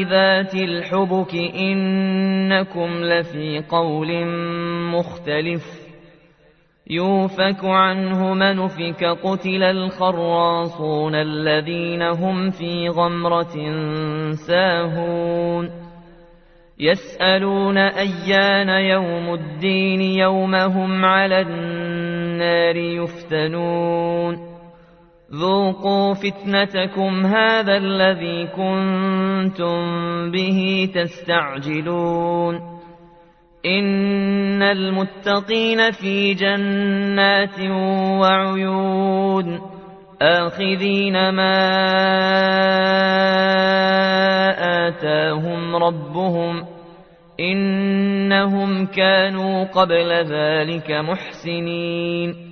ذات 0.00 0.54
الحبك 0.54 1.34
إنكم 1.34 3.04
لفي 3.04 3.64
قول 3.68 4.26
مختلف. 4.92 5.62
يوفك 6.90 7.64
عنه 7.64 8.34
من 8.34 8.66
فك 8.66 9.04
قتل 9.04 9.62
الخراصون 9.62 11.14
الذين 11.14 12.02
هم 12.02 12.50
في 12.50 12.88
غمرة 12.88 13.54
ساهون. 14.32 15.70
يسألون 16.80 17.78
أيان 17.78 18.68
يوم 18.68 19.34
الدين 19.34 20.00
يوم 20.00 20.54
هم 20.54 21.04
على 21.04 21.40
النار 21.40 22.76
يفتنون. 22.76 24.51
ذوقوا 25.34 26.14
فتنتكم 26.14 27.26
هذا 27.26 27.76
الذي 27.76 28.46
كنتم 28.46 29.80
به 30.30 30.88
تستعجلون 30.94 32.54
إن 33.66 34.62
المتقين 34.62 35.90
في 35.90 36.34
جنات 36.34 37.60
وعيون 38.20 39.60
آخذين 40.22 41.30
ما 41.30 41.58
آتاهم 44.88 45.76
ربهم 45.76 46.64
إنهم 47.40 48.86
كانوا 48.86 49.64
قبل 49.64 50.12
ذلك 50.12 50.90
محسنين 50.90 52.51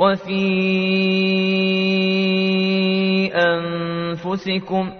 وفي 0.00 0.40
أنفسكم 3.34 4.92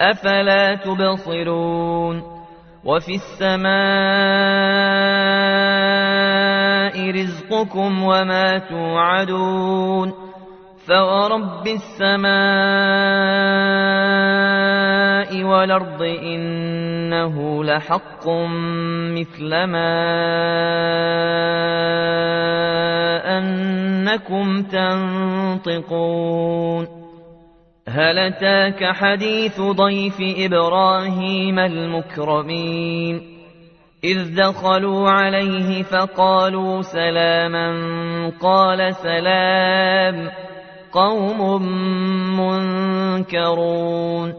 أفلا 0.00 0.74
تبصرون 0.74 2.22
وفي 2.84 3.14
السماء 3.14 3.72
رزقكم 7.10 8.02
وما 8.02 8.58
توعدون 8.58 10.12
فورب 10.86 11.66
السماء 11.66 12.32
والأرض 15.44 16.02
إنه 16.02 17.64
لحق 17.64 18.28
مثل 19.16 19.48
ما 19.64 20.92
أنكم 24.12 24.62
تنطقون 25.62 26.22
هل 27.88 28.18
أتاك 28.18 28.84
حديث 28.84 29.60
ضيف 29.60 30.16
إبراهيم 30.20 31.58
المكرمين؟ 31.58 33.22
إذ 34.04 34.36
دخلوا 34.36 35.10
عليه 35.10 35.82
فقالوا 35.82 36.82
سلاما 36.82 37.72
قال 38.40 38.94
سلام 38.94 40.30
قوم 40.92 41.62
منكرون. 43.20 44.34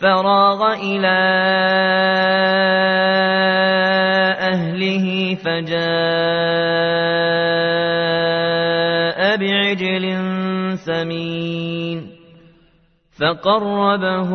فراغ 0.00 0.72
إلى 0.72 1.18
أهله 4.38 5.34
فجاء 5.34 7.17
بعجل 9.48 10.04
سمين 10.78 12.10
فقربه 13.20 14.30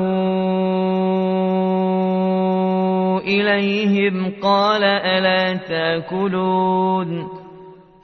إليهم 3.19 4.34
قال 4.41 4.84
ألا 4.84 5.53
تأكلون 5.53 7.28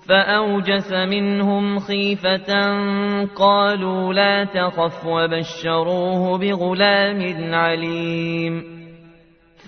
فأوجس 0.07 0.91
منهم 0.91 1.79
خيفة 1.79 2.53
قالوا 3.35 4.13
لا 4.13 4.43
تخف 4.43 5.05
وبشروه 5.05 6.37
بغلام 6.37 7.53
عليم 7.53 8.78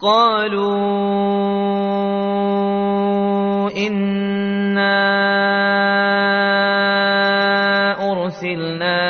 قالوا 0.00 0.74
إنا 3.86 4.94
أرسلنا 8.12 9.00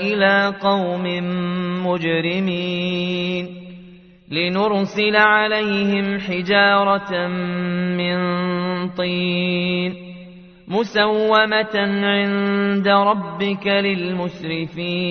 إلى 0.00 0.54
قوم 0.62 1.04
مجرمين 1.86 3.46
لنرسل 4.30 5.16
عليهم 5.16 6.18
حجارة 6.20 7.26
من 7.96 8.18
طين 8.88 9.94
مسومة 10.68 11.76
عند 12.04 12.88
ربك 12.88 13.66
للمسرفين 13.66 15.10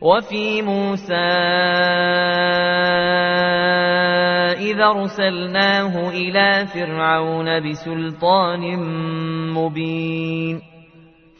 وفي 0.00 0.62
موسى 0.62 1.14
إذا 4.60 4.84
أرسلناه 4.84 6.10
إلى 6.10 6.66
فرعون 6.66 7.70
بسلطان 7.70 8.76
مبين. 9.54 10.60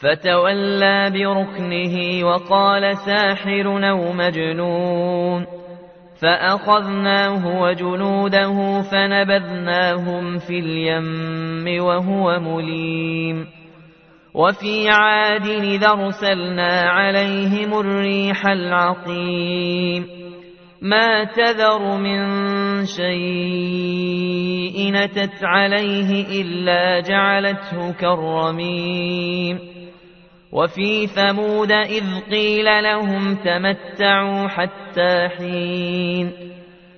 فتولى 0.00 1.10
بركنه 1.10 2.26
وقال 2.26 2.96
ساحر 2.96 3.88
أو 3.90 4.12
مجنون. 4.12 5.46
فأخذناه 6.22 7.62
وجنوده 7.62 8.82
فنبذناهم 8.82 10.38
في 10.38 10.58
اليم 10.58 11.84
وهو 11.84 12.40
مليم. 12.40 13.46
وفي 14.36 14.88
عاد 14.88 15.46
إذا 15.48 15.88
أرسلنا 15.88 16.80
عليهم 16.90 17.80
الريح 17.80 18.46
العقيم. 18.46 20.06
ما 20.82 21.24
تذر 21.24 21.96
من 21.96 22.20
شيء 22.86 23.96
نتت 24.92 25.44
عليه 25.44 26.42
إلا 26.42 27.00
جعلته 27.00 27.92
كالرميم. 27.92 29.58
وفي 30.52 31.06
ثمود 31.06 31.72
إذ 31.72 32.04
قيل 32.30 32.64
لهم 32.64 33.34
تمتعوا 33.34 34.48
حتى 34.48 35.28
حين. 35.38 36.32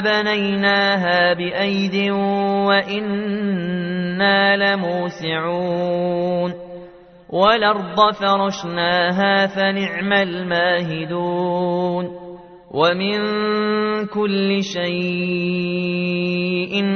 بنيناها 0.00 1.34
بأيد 1.34 2.10
وإنا 2.68 4.56
لموسعون 4.56 6.54
والأرض 7.28 8.12
فرشناها 8.12 9.46
فنعم 9.46 10.12
الماهدون 10.12 12.04
ومن 12.74 13.16
كل 14.06 14.62
شيء 14.62 15.84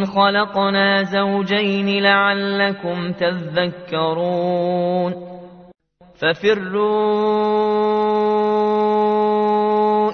خلقنا 0.04 1.02
زوجين 1.02 2.02
لعلكم 2.02 3.12
تذكرون 3.12 4.48
ففروا 6.20 7.88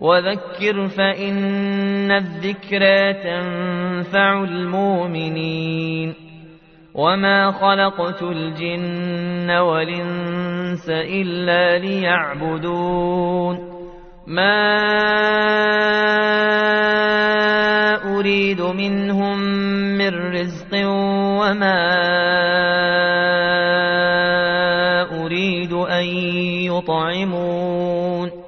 وذكر 0.00 0.88
فإن 0.88 2.10
الذكرى 2.10 3.14
تنفع 3.14 4.44
المؤمنين. 4.44 6.14
وما 6.94 7.50
خلقت 7.50 8.22
الجن 8.22 9.50
والإنس 9.50 10.90
إلا 10.90 11.78
ليعبدون. 11.78 13.58
ما 14.26 14.78
أريد 18.18 18.62
منهم 18.62 19.38
من 19.98 20.32
رزق 20.32 20.74
وما 20.74 21.84
أريد 25.24 25.72
أن 25.72 26.04
يطعمون. 26.66 28.47